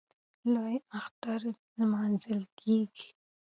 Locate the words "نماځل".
1.79-2.41